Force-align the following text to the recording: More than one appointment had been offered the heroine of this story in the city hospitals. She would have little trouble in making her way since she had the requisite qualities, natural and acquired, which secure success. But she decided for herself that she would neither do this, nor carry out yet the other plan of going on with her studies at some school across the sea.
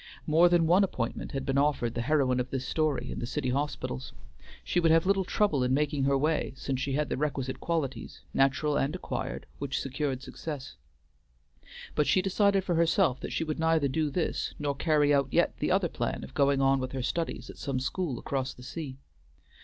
More 0.25 0.49
than 0.49 0.65
one 0.65 0.83
appointment 0.83 1.33
had 1.33 1.45
been 1.45 1.59
offered 1.59 1.93
the 1.93 2.01
heroine 2.01 2.39
of 2.39 2.49
this 2.49 2.67
story 2.67 3.11
in 3.11 3.19
the 3.19 3.27
city 3.27 3.49
hospitals. 3.49 4.13
She 4.63 4.79
would 4.79 4.89
have 4.89 5.05
little 5.05 5.23
trouble 5.23 5.63
in 5.63 5.75
making 5.75 6.05
her 6.05 6.17
way 6.17 6.53
since 6.55 6.81
she 6.81 6.93
had 6.93 7.07
the 7.09 7.17
requisite 7.17 7.59
qualities, 7.59 8.21
natural 8.33 8.75
and 8.77 8.95
acquired, 8.95 9.45
which 9.59 9.79
secure 9.79 10.19
success. 10.19 10.75
But 11.93 12.07
she 12.07 12.23
decided 12.23 12.63
for 12.63 12.73
herself 12.73 13.19
that 13.19 13.31
she 13.31 13.43
would 13.43 13.59
neither 13.59 13.87
do 13.87 14.09
this, 14.09 14.55
nor 14.57 14.73
carry 14.73 15.13
out 15.13 15.27
yet 15.31 15.55
the 15.59 15.69
other 15.69 15.87
plan 15.87 16.23
of 16.23 16.33
going 16.33 16.61
on 16.61 16.79
with 16.79 16.93
her 16.93 17.03
studies 17.03 17.51
at 17.51 17.59
some 17.59 17.79
school 17.79 18.17
across 18.17 18.55
the 18.55 18.63
sea. 18.63 18.97